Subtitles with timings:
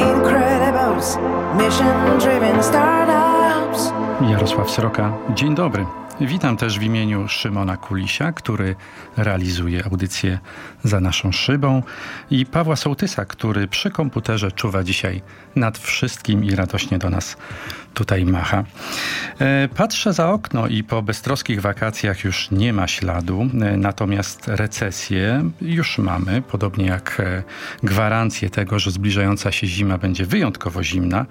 [0.00, 1.18] Incredibles,
[1.56, 3.92] mission driven startups.
[4.30, 5.86] Jarosław Sroka, dzień dobry.
[6.20, 8.76] Witam też w imieniu Szymona Kulisia, który
[9.16, 10.38] realizuje audycję
[10.84, 11.82] za naszą szybą
[12.30, 15.22] i Pawła Sołtysa, który przy komputerze czuwa dzisiaj
[15.56, 17.36] nad wszystkim i radośnie do nas
[17.96, 18.64] tutaj macha.
[19.40, 25.50] E, patrzę za okno i po beztroskich wakacjach już nie ma śladu, e, natomiast recesję
[25.60, 27.42] już mamy, podobnie jak e,
[27.82, 31.26] gwarancję tego, że zbliżająca się zima będzie wyjątkowo zimna.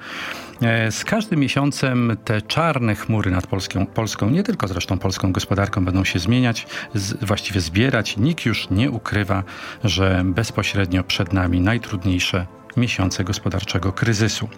[0.89, 6.03] Z każdym miesiącem te czarne chmury nad Polską, Polską, nie tylko zresztą polską gospodarką, będą
[6.03, 8.17] się zmieniać, z, właściwie zbierać.
[8.17, 9.43] Nikt już nie ukrywa,
[9.83, 12.45] że bezpośrednio przed nami najtrudniejsze
[12.77, 14.49] miesiące gospodarczego kryzysu.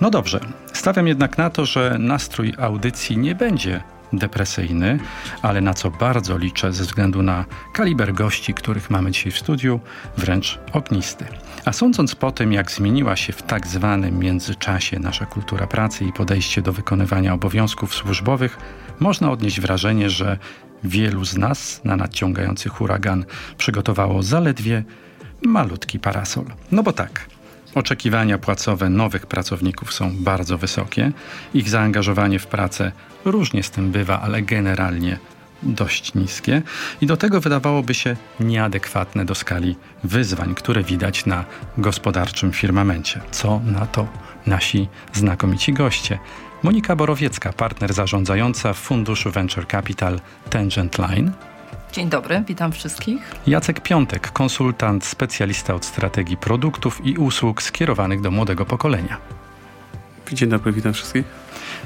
[0.00, 0.40] No dobrze,
[0.72, 4.98] stawiam jednak na to, że nastrój audycji nie będzie depresyjny,
[5.42, 9.80] ale na co bardzo liczę ze względu na kaliber gości, których mamy dzisiaj w studiu,
[10.16, 11.24] wręcz ognisty.
[11.64, 16.12] A sądząc po tym, jak zmieniła się w tak zwanym międzyczasie nasza kultura pracy i
[16.12, 18.58] podejście do wykonywania obowiązków służbowych,
[19.00, 20.38] można odnieść wrażenie, że
[20.84, 23.24] wielu z nas na nadciągający huragan
[23.58, 24.84] przygotowało zaledwie
[25.42, 26.44] malutki parasol.
[26.72, 27.26] No bo tak,
[27.74, 31.12] Oczekiwania płacowe nowych pracowników są bardzo wysokie.
[31.54, 32.92] Ich zaangażowanie w pracę
[33.24, 35.18] różnie z tym bywa, ale generalnie
[35.62, 36.62] dość niskie
[37.00, 41.44] i do tego wydawałoby się nieadekwatne do skali wyzwań, które widać na
[41.78, 43.20] gospodarczym firmamencie.
[43.30, 44.06] Co na to
[44.46, 46.18] nasi znakomici goście?
[46.62, 51.32] Monika Borowiecka, partner zarządzająca w funduszu Venture Capital Tangent Line.
[51.94, 53.34] Dzień dobry, witam wszystkich.
[53.46, 59.16] Jacek Piątek, konsultant, specjalista od strategii produktów i usług skierowanych do młodego pokolenia.
[60.32, 61.24] Dzień dobry, witam wszystkich.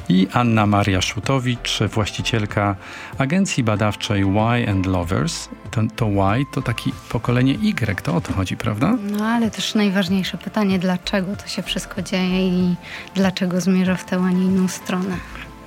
[0.08, 2.76] I Anna Maria Szutowicz, właścicielka
[3.18, 5.48] agencji badawczej Y and Lovers.
[5.70, 8.94] To, to Y to taki pokolenie Y, to o to chodzi, prawda?
[9.10, 12.76] No ale też najważniejsze pytanie, dlaczego to się wszystko dzieje i
[13.14, 15.16] dlaczego zmierza w tę, a nie inną stronę.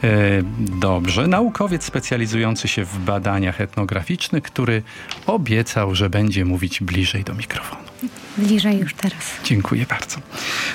[0.03, 0.07] E,
[0.79, 1.28] dobrze.
[1.28, 4.84] Naukowiec specjalizujący się w badaniach etnograficznych, który
[5.28, 7.81] obiecał, że będzie mówić bliżej do mikrofonu.
[8.38, 9.40] Bliżej już teraz.
[9.44, 10.17] Dziękuję bardzo.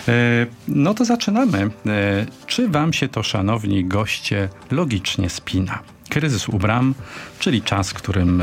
[0.09, 1.71] E, no to zaczynamy.
[1.87, 5.79] E, czy wam się to, szanowni goście, logicznie spina?
[6.09, 6.95] Kryzys u bram,
[7.39, 8.43] czyli czas, którym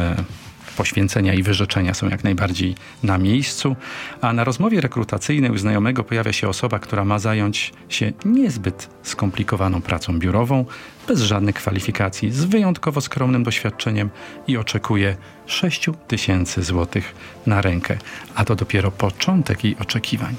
[0.73, 3.75] poświęcenia i wyrzeczenia są jak najbardziej na miejscu,
[4.21, 9.81] a na rozmowie rekrutacyjnej u znajomego pojawia się osoba, która ma zająć się niezbyt skomplikowaną
[9.81, 10.65] pracą biurową,
[11.07, 14.09] bez żadnych kwalifikacji, z wyjątkowo skromnym doświadczeniem
[14.47, 17.97] i oczekuje 6 tysięcy złotych na rękę,
[18.35, 20.35] a to dopiero początek jej oczekiwań.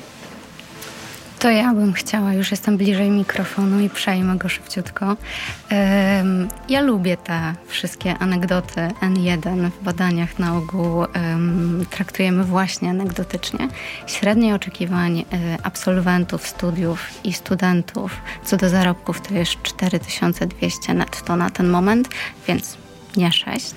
[1.44, 5.06] To ja bym chciała, już jestem bliżej mikrofonu i przejmę go szybciutko.
[5.06, 13.68] Um, ja lubię te wszystkie anegdoty N1 w badaniach na ogół um, traktujemy właśnie anegdotycznie.
[14.06, 15.24] Średnie oczekiwań y,
[15.62, 22.08] absolwentów studiów i studentów co do zarobków to jest 4200 netto na ten moment,
[22.48, 22.83] więc
[23.32, 23.74] sześć.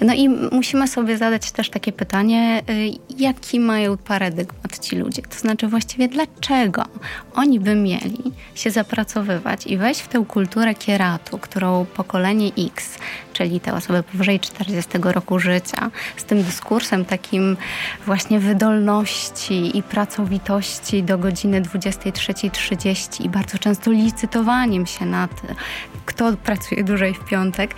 [0.00, 5.22] No i musimy sobie zadać też takie pytanie, y, jaki mają paradygmat ci ludzie?
[5.22, 6.82] To znaczy właściwie dlaczego
[7.34, 12.98] oni by mieli się zapracowywać i wejść w tę kulturę kieratu, którą pokolenie X,
[13.32, 17.56] czyli te osoby powyżej 40 roku życia, z tym dyskursem takim
[18.06, 25.30] właśnie wydolności i pracowitości do godziny 23.30 i bardzo często licytowaniem się nad
[26.06, 27.74] kto pracuje dłużej w piątek,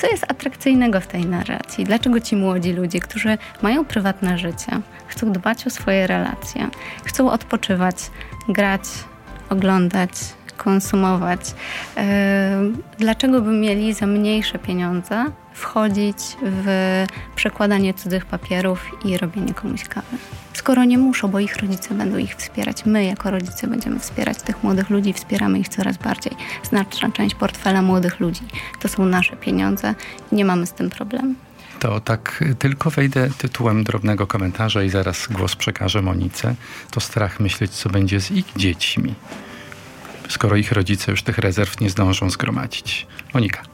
[0.00, 1.84] co jest atrakcyjnego w tej narracji?
[1.84, 6.68] Dlaczego ci młodzi ludzie, którzy mają prywatne życie, chcą dbać o swoje relacje,
[7.04, 7.96] chcą odpoczywać,
[8.48, 8.82] grać,
[9.50, 10.10] oglądać,
[10.56, 11.40] konsumować,
[11.96, 12.02] yy,
[12.98, 16.66] dlaczego by mieli za mniejsze pieniądze wchodzić w
[17.36, 20.16] przekładanie cudzych papierów i robienie komuś kawy?
[20.60, 22.84] Skoro nie muszą, bo ich rodzice będą ich wspierać.
[22.84, 26.32] My jako rodzice będziemy wspierać tych młodych ludzi, wspieramy ich coraz bardziej.
[26.62, 28.40] Znaczna część portfela młodych ludzi
[28.80, 29.94] to są nasze pieniądze
[30.32, 31.34] nie mamy z tym problemu.
[31.78, 36.54] To tak tylko wejdę tytułem drobnego komentarza i zaraz głos przekażę Monice.
[36.90, 39.14] To strach myśleć, co będzie z ich dziećmi,
[40.28, 43.06] skoro ich rodzice już tych rezerw nie zdążą zgromadzić.
[43.34, 43.69] Monika.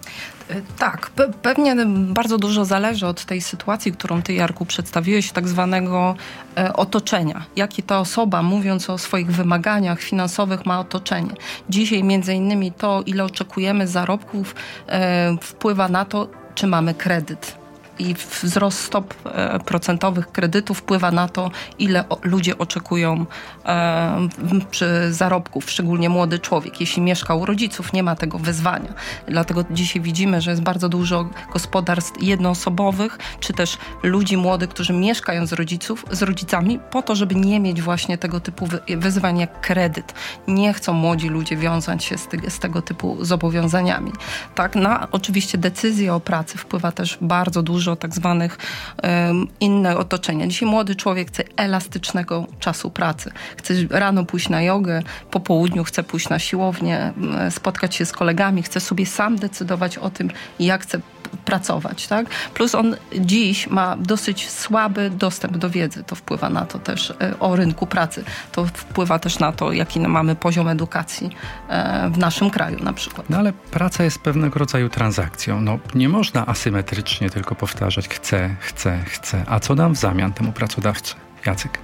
[0.78, 6.14] Tak, pe pewnie bardzo dużo zależy od tej sytuacji, którą ty, Jarku, przedstawiłeś, tak zwanego
[6.56, 7.44] e, otoczenia.
[7.56, 11.34] Jakie ta osoba, mówiąc o swoich wymaganiach finansowych, ma otoczenie.
[11.68, 14.54] Dzisiaj między innymi to, ile oczekujemy zarobków,
[14.88, 17.65] e, wpływa na to, czy mamy kredyt
[17.98, 23.26] i wzrost stop e, procentowych kredytów wpływa na to, ile ludzie oczekują
[23.64, 24.28] e,
[24.70, 26.80] przy zarobków, szczególnie młody człowiek.
[26.80, 28.94] Jeśli mieszka u rodziców, nie ma tego wyzwania.
[29.28, 35.46] Dlatego dzisiaj widzimy, że jest bardzo dużo gospodarstw jednoosobowych, czy też ludzi młodych, którzy mieszkają
[35.46, 40.14] z rodziców, z rodzicami, po to, żeby nie mieć właśnie tego typu wyzwań jak kredyt.
[40.48, 44.12] Nie chcą młodzi ludzie wiązać się z, z tego typu zobowiązaniami.
[44.54, 48.58] Tak, na oczywiście decyzję o pracy wpływa też bardzo dużo tak zwanych
[49.02, 50.46] um, inne otoczenia.
[50.46, 53.30] Dzisiaj młody człowiek chce elastycznego czasu pracy.
[53.56, 57.12] Chce rano pójść na jogę, po południu chce pójść na siłownię,
[57.50, 60.30] spotkać się z kolegami, chce sobie sam decydować o tym,
[60.60, 61.00] jak chce
[61.44, 62.06] pracować.
[62.06, 62.26] Tak?
[62.54, 66.04] Plus on dziś ma dosyć słaby dostęp do wiedzy.
[66.04, 68.24] To wpływa na to też e, o rynku pracy.
[68.52, 71.30] To wpływa też na to, jaki mamy poziom edukacji
[71.68, 73.30] e, w naszym kraju na przykład.
[73.30, 75.60] No ale praca jest pewnego rodzaju transakcją.
[75.60, 79.44] No, nie można asymetrycznie tylko powtarzać chcę, chcę, chcę.
[79.46, 81.14] A co dam w zamian temu pracodawcy?
[81.46, 81.78] Jacek.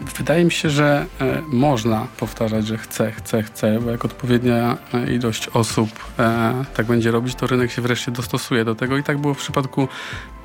[0.00, 5.14] Wydaje mi się, że e, można powtarzać, że chce, chce, chce, bo jak odpowiednia e,
[5.14, 8.96] ilość osób e, tak będzie robić, to rynek się wreszcie dostosuje do tego.
[8.96, 9.88] I tak było w przypadku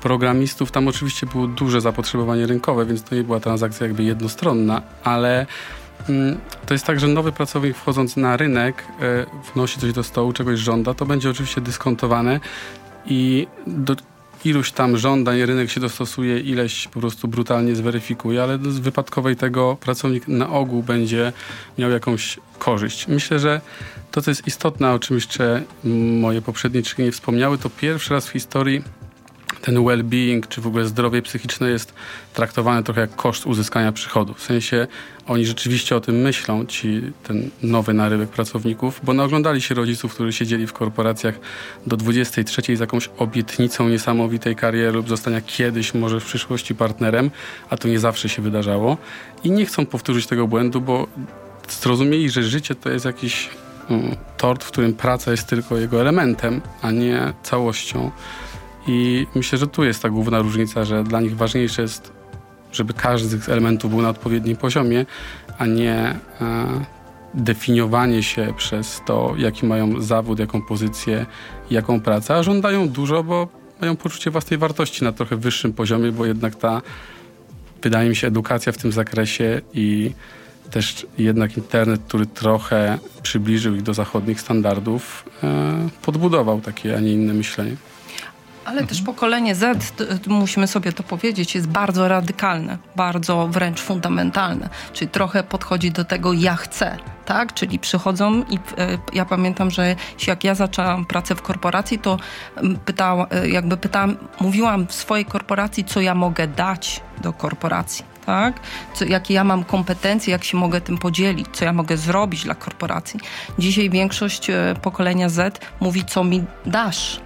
[0.02, 0.70] programistów.
[0.70, 5.46] Tam oczywiście było duże zapotrzebowanie rynkowe, więc to nie była transakcja jakby jednostronna, ale
[6.08, 8.84] mm, to jest tak, że nowy pracownik wchodząc na rynek
[9.54, 12.40] wnosi coś do stołu, czegoś żąda, to będzie oczywiście dyskontowane
[13.06, 13.96] i do,
[14.44, 19.76] iluś tam żądań rynek się dostosuje, ileś po prostu brutalnie zweryfikuje, ale z wypadkowej tego
[19.80, 21.32] pracownik na ogół będzie
[21.78, 23.08] miał jakąś korzyść.
[23.08, 23.60] Myślę, że
[24.10, 25.62] to, co jest istotne, o czym jeszcze
[26.20, 28.82] moje poprzedniczki nie wspomniały, to pierwszy raz w historii
[29.64, 31.94] ten well-being, czy w ogóle zdrowie psychiczne jest
[32.34, 34.34] traktowane trochę jak koszt uzyskania przychodu.
[34.34, 34.86] W sensie
[35.26, 40.32] oni rzeczywiście o tym myślą, ci ten nowy narybek pracowników, bo naoglądali się rodziców, którzy
[40.32, 41.34] siedzieli w korporacjach
[41.86, 47.30] do 23 z jakąś obietnicą niesamowitej kariery lub zostania kiedyś może w przyszłości partnerem,
[47.70, 48.96] a to nie zawsze się wydarzało
[49.44, 51.06] i nie chcą powtórzyć tego błędu, bo
[51.68, 53.50] zrozumieli, że życie to jest jakiś
[53.90, 58.10] um, tort, w którym praca jest tylko jego elementem, a nie całością.
[58.86, 62.12] I myślę, że tu jest ta główna różnica, że dla nich ważniejsze jest,
[62.72, 65.06] żeby każdy z tych elementów był na odpowiednim poziomie,
[65.58, 66.16] a nie e,
[67.34, 71.26] definiowanie się przez to, jaki mają zawód, jaką pozycję,
[71.70, 73.48] jaką pracę, a żądają dużo, bo
[73.80, 76.82] mają poczucie własnej wartości na trochę wyższym poziomie, bo jednak ta,
[77.82, 80.12] wydaje mi się, edukacja w tym zakresie i
[80.70, 87.12] też jednak internet, który trochę przybliżył ich do zachodnich standardów, e, podbudował takie, a nie
[87.12, 87.76] inne myślenie.
[88.64, 88.86] Ale mhm.
[88.86, 89.92] też pokolenie Z,
[90.26, 94.68] musimy sobie to powiedzieć, jest bardzo radykalne, bardzo wręcz fundamentalne.
[94.92, 97.54] Czyli trochę podchodzi do tego ja chcę, tak?
[97.54, 99.96] Czyli przychodzą i e, ja pamiętam, że
[100.26, 102.18] jak ja zaczęłam pracę w korporacji, to
[102.84, 108.04] pytałam, e, jakby pytałam, mówiłam w swojej korporacji, co ja mogę dać do korporacji.
[108.26, 108.60] Tak?
[108.94, 112.54] Co, jakie ja mam kompetencje, jak się mogę tym podzielić, co ja mogę zrobić dla
[112.54, 113.20] korporacji.
[113.58, 117.20] Dzisiaj większość e, pokolenia Z mówi, co mi dasz,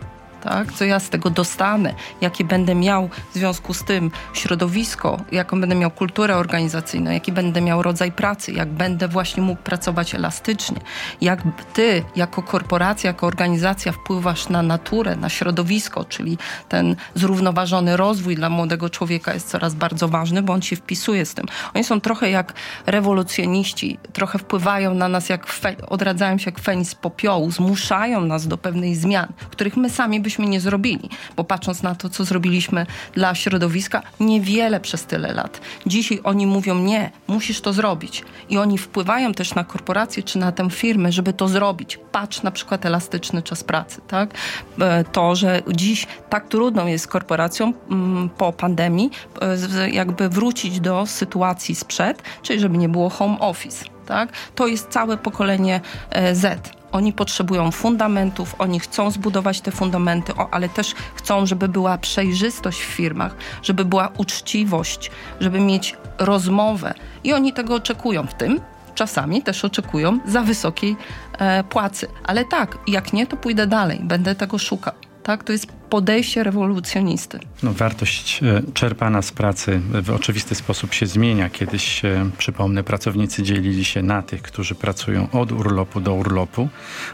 [0.49, 0.73] tak?
[0.73, 5.75] co ja z tego dostanę, jakie będę miał w związku z tym środowisko, jaką będę
[5.75, 10.77] miał kulturę organizacyjną, jaki będę miał rodzaj pracy, jak będę właśnie mógł pracować elastycznie,
[11.21, 11.43] jak
[11.73, 18.51] ty jako korporacja, jako organizacja wpływasz na naturę, na środowisko, czyli ten zrównoważony rozwój dla
[18.51, 21.47] młodego człowieka jest coraz bardzo ważny, bo on się wpisuje z tym.
[21.75, 22.53] Oni są trochę jak
[22.87, 25.47] rewolucjoniści, trochę wpływają na nas, jak
[25.89, 30.61] odradzają się jak feniks popiołu, zmuszają nas do pewnych zmian, których my sami byśmy nie
[30.61, 35.61] zrobili, bo patrząc na to, co zrobiliśmy dla środowiska, niewiele przez tyle lat.
[35.87, 38.25] Dzisiaj oni mówią nie, musisz to zrobić.
[38.51, 41.99] I oni wpływają też na korporacje czy na tę firmę, żeby to zrobić.
[42.13, 44.35] Patrz na przykład elastyczny czas pracy, tak?
[44.81, 51.07] E, to, że dziś tak trudno jest korporacjom mm, po pandemii e, jakby wrócić do
[51.07, 53.85] sytuacji sprzed, czyli żeby nie było home office.
[54.07, 54.33] Tak?
[54.55, 55.81] To jest całe pokolenie
[56.11, 56.78] e, Z.
[56.93, 62.85] Oni potrzebują fundamentów, oni chcą zbudować te fundamenty, ale też chcą, żeby była przejrzystość w
[62.85, 66.95] firmach, żeby była uczciwość, żeby mieć rozmowę.
[67.25, 68.61] I oni tego oczekują w tym.
[68.95, 70.97] Czasami też oczekują za wysokiej
[71.39, 72.09] e, płacy.
[72.25, 75.08] Ale tak, jak nie, to pójdę dalej, będę tego szukał.
[75.29, 75.45] Tak?
[75.45, 77.39] To jest podejście rewolucjonisty.
[77.63, 81.51] No, wartość e, czerpana z pracy w oczywisty sposób się zmienia.
[81.51, 86.69] Kiedyś, e, przypomnę, pracownicy dzielili się na tych, którzy pracują od urlopu do urlopu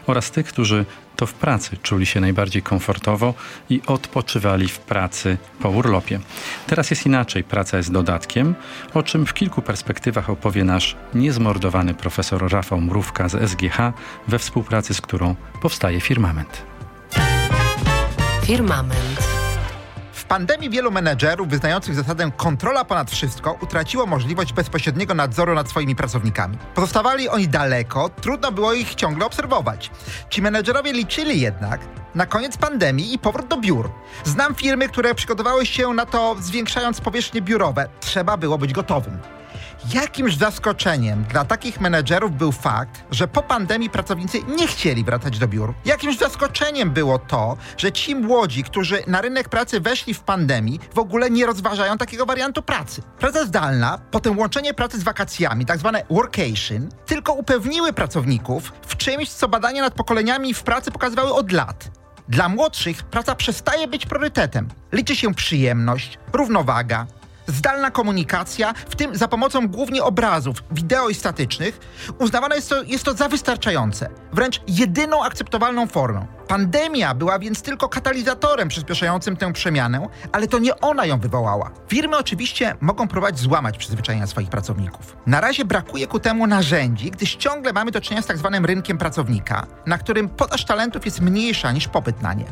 [0.07, 3.33] oraz tych, którzy to w pracy czuli się najbardziej komfortowo
[3.69, 6.19] i odpoczywali w pracy po urlopie.
[6.67, 8.55] Teraz jest inaczej, praca jest dodatkiem,
[8.93, 13.77] o czym w kilku perspektywach opowie nasz niezmordowany profesor Rafał Mrówka z SGH,
[14.27, 16.74] we współpracy z którą powstaje Firmament.
[18.45, 19.19] Firmament.
[20.13, 25.95] W pandemii wielu menedżerów wyznających zasadę kontrola ponad wszystko utraciło możliwość bezpośredniego nadzoru nad swoimi
[25.95, 26.57] pracownikami.
[26.75, 29.91] Pozostawali oni daleko, trudno było ich ciągle obserwować.
[30.29, 31.81] Ci menedżerowie liczyli jednak
[32.15, 33.91] na koniec pandemii i powrót do biur.
[34.23, 37.89] Znam firmy, które przygotowały się na to zwiększając powierzchnie biurowe.
[37.99, 39.17] Trzeba było być gotowym.
[39.93, 45.47] Jakimś zaskoczeniem dla takich menedżerów był fakt, że po pandemii pracownicy nie chcieli wracać do
[45.47, 45.73] biur.
[45.85, 50.99] Jakimś zaskoczeniem było to, że ci młodzi, którzy na rynek pracy weszli w pandemii, w
[50.99, 53.01] ogóle nie rozważają takiego wariantu pracy.
[53.19, 59.29] Praca zdalna, potem łączenie pracy z wakacjami, tak zwane workation, tylko upewniły pracowników w czymś,
[59.29, 61.91] co badania nad pokoleniami w pracy pokazywały od lat.
[62.29, 64.67] Dla młodszych praca przestaje być priorytetem.
[64.91, 67.07] Liczy się przyjemność, równowaga,
[67.47, 71.79] zdalna komunikacja, w tym za pomocą głównie obrazów, wideo i statycznych,
[72.19, 76.27] uznawane jest to, jest to za wystarczające, wręcz jedyną akceptowalną formą.
[76.47, 81.71] Pandemia była więc tylko katalizatorem przyspieszającym tę przemianę, ale to nie ona ją wywołała.
[81.87, 85.17] Firmy oczywiście mogą próbować złamać przyzwyczajenia swoich pracowników.
[85.25, 88.97] Na razie brakuje ku temu narzędzi, gdyż ciągle mamy do czynienia z tak zwanym rynkiem
[88.97, 92.45] pracownika, na którym podaż talentów jest mniejsza niż popyt na nie.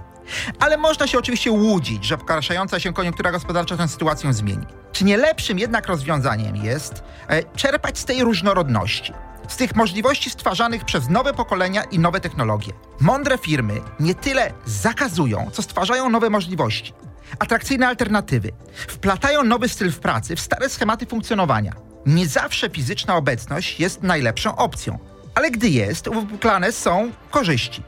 [0.59, 4.65] Ale można się oczywiście łudzić, że pogarszająca się koniunktura gospodarcza tę sytuację zmieni.
[4.91, 9.13] Czy nie lepszym jednak rozwiązaniem jest e, czerpać z tej różnorodności?
[9.47, 12.73] Z tych możliwości stwarzanych przez nowe pokolenia i nowe technologie.
[12.99, 16.93] Mądre firmy nie tyle zakazują, co stwarzają nowe możliwości.
[17.39, 18.51] Atrakcyjne alternatywy.
[18.87, 21.73] Wplatają nowy styl w pracy w stare schematy funkcjonowania.
[22.05, 24.99] Nie zawsze fizyczna obecność jest najlepszą opcją,
[25.35, 27.83] ale gdy jest, uwypuklane są korzyści.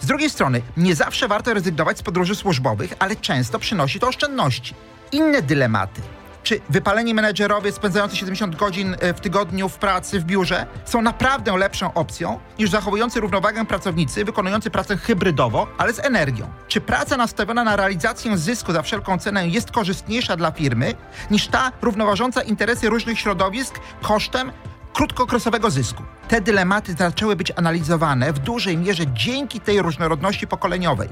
[0.00, 4.74] Z drugiej strony, nie zawsze warto rezygnować z podróży służbowych, ale często przynosi to oszczędności.
[5.12, 6.02] Inne dylematy
[6.46, 11.56] czy wypaleni menedżerowie spędzający 70 godzin e, w tygodniu w pracy w biurze są naprawdę
[11.56, 16.48] lepszą opcją niż zachowujący równowagę pracownicy wykonujący pracę hybrydowo, ale z energią?
[16.68, 20.94] Czy praca nastawiona na realizację zysku za wszelką cenę jest korzystniejsza dla firmy
[21.30, 24.52] niż ta równoważąca interesy różnych środowisk kosztem
[24.92, 26.02] krótkookresowego zysku.
[26.28, 31.08] Te dylematy zaczęły być analizowane w dużej mierze dzięki tej różnorodności pokoleniowej.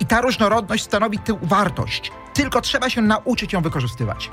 [0.00, 2.12] I ta różnorodność stanowi tę wartość.
[2.34, 4.30] Tylko trzeba się nauczyć ją wykorzystywać.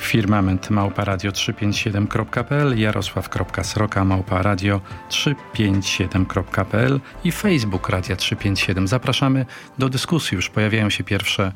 [0.00, 4.80] Firmament małparadio 357.pl, jarosław.sroka małparadio
[5.10, 8.88] 357.pl i Facebook Radia 357.
[8.88, 9.46] Zapraszamy
[9.78, 10.36] do dyskusji.
[10.36, 11.52] Już pojawiają się pierwsze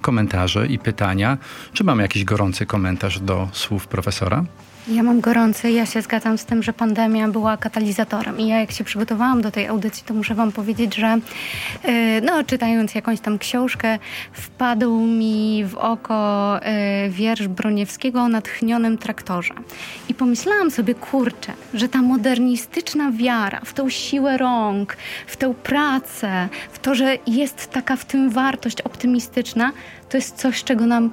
[0.00, 1.38] komentarze i pytania.
[1.72, 4.44] Czy mamy jakiś gorący komentarz do słów profesora?
[4.86, 8.40] Ja mam gorący, ja się zgadzam z tym, że pandemia była katalizatorem.
[8.40, 11.18] I ja jak się przygotowałam do tej audycji, to muszę wam powiedzieć, że
[11.84, 11.90] yy,
[12.22, 13.98] no, czytając jakąś tam książkę,
[14.32, 16.60] wpadł mi w oko
[17.02, 19.54] yy, wiersz Broniewskiego o natchnionym traktorze.
[20.08, 26.48] I pomyślałam sobie, kurczę, że ta modernistyczna wiara w tą siłę rąk, w tę pracę,
[26.72, 29.72] w to, że jest taka w tym wartość optymistyczna,
[30.08, 31.10] to jest coś, czego nam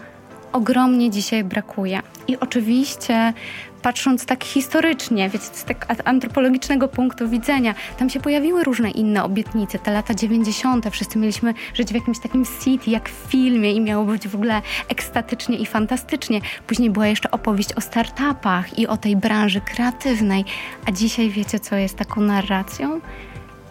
[0.56, 2.02] ogromnie dzisiaj brakuje.
[2.28, 3.34] I oczywiście
[3.82, 9.80] patrząc tak historycznie, wiecie, z tak antropologicznego punktu widzenia, tam się pojawiły różne inne obietnice.
[9.80, 10.90] Te lata 90.
[10.92, 14.62] wszyscy mieliśmy żyć w jakimś takim city, jak w filmie i miało być w ogóle
[14.90, 16.42] ekstatycznie i fantastycznie.
[16.68, 20.46] Później była jeszcze opowieść o startupach i o tej branży kreatywnej.
[20.88, 23.02] A dzisiaj wiecie, co jest taką narracją?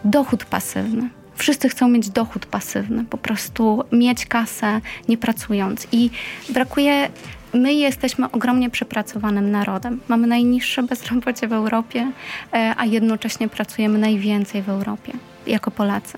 [0.03, 1.09] Dochód pasywny.
[1.35, 5.87] Wszyscy chcą mieć dochód pasywny, po prostu mieć kasę nie pracując.
[5.91, 6.09] I
[6.49, 7.09] brakuje
[7.53, 9.99] my jesteśmy ogromnie przepracowanym narodem.
[10.07, 12.11] Mamy najniższe bezrobocie w Europie,
[12.53, 15.13] e, a jednocześnie pracujemy najwięcej w Europie
[15.47, 16.17] jako Polacy.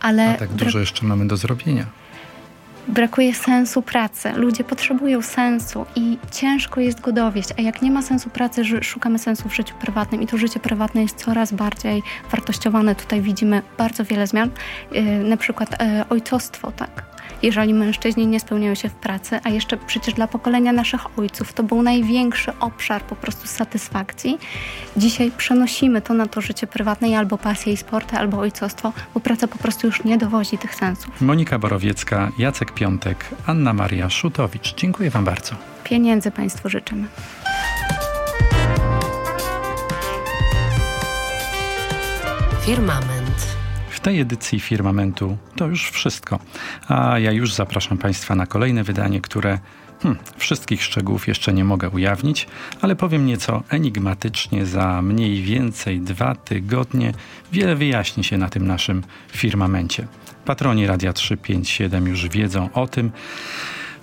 [0.00, 1.86] Ale a tak dużo jeszcze mamy do zrobienia
[2.88, 4.32] brakuje sensu pracy.
[4.36, 7.48] Ludzie potrzebują sensu i ciężko jest go dowieść.
[7.58, 11.02] A jak nie ma sensu pracy, szukamy sensu w życiu prywatnym i to życie prywatne
[11.02, 12.94] jest coraz bardziej wartościowane.
[12.94, 14.50] Tutaj widzimy bardzo wiele zmian.
[14.92, 19.76] Yy, na przykład yy, ojcostwo, tak jeżeli mężczyźni nie spełniają się w pracy, a jeszcze
[19.76, 24.38] przecież dla pokolenia naszych ojców to był największy obszar po prostu satysfakcji.
[24.96, 29.20] Dzisiaj przenosimy to na to życie prywatne i albo pasję i sporty, albo ojcostwo, bo
[29.20, 31.20] praca po prostu już nie dowozi tych sensów.
[31.20, 34.74] Monika Borowiecka, Jacek Piątek, Anna Maria Szutowicz.
[34.74, 35.54] Dziękuję Wam bardzo.
[35.84, 37.08] Pieniędzy Państwu życzymy.
[42.66, 43.25] Firmament
[44.06, 46.38] tej edycji Firmamentu to już wszystko.
[46.88, 49.58] A ja już zapraszam Państwa na kolejne wydanie, które
[50.02, 52.46] hmm, wszystkich szczegółów jeszcze nie mogę ujawnić,
[52.80, 54.66] ale powiem nieco enigmatycznie.
[54.66, 57.12] Za mniej więcej dwa tygodnie
[57.52, 60.06] wiele wyjaśni się na tym naszym firmamencie.
[60.44, 63.10] Patroni Radia 357 już wiedzą o tym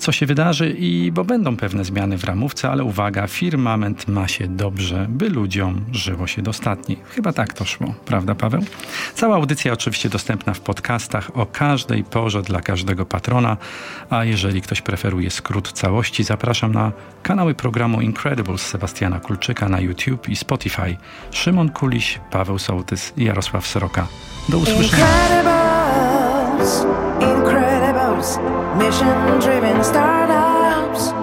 [0.04, 4.48] co się wydarzy i bo będą pewne zmiany w ramówce, ale uwaga, firmament ma się
[4.48, 6.98] dobrze, by ludziom żyło się dostatni.
[7.10, 8.62] Chyba tak to szło, prawda Paweł?
[9.16, 13.58] Cała audycja oczywiście dostępna w podcastach o każdej porze dla każdego patrona,
[14.10, 16.92] a jeżeli ktoś preferuje skrót całości, zapraszam na
[17.22, 20.98] kanały programu Incredibles Sebastiana Kulczyka na YouTube i Spotify.
[21.32, 24.08] Szymon Kuliś, Paweł Sołtys i Jarosław Sroka.
[24.50, 25.08] Do usłyszenia.
[26.60, 26.86] Incredibles,
[28.78, 31.23] mission driven startups.